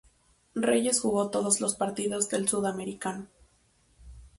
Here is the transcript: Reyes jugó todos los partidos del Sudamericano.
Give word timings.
Reyes 0.55 0.99
jugó 0.99 1.29
todos 1.29 1.61
los 1.61 1.75
partidos 1.75 2.27
del 2.27 2.49
Sudamericano. 2.49 3.27